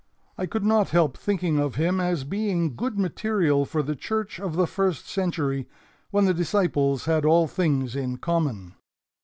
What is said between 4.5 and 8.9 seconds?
the first century when the disciples had all things in common.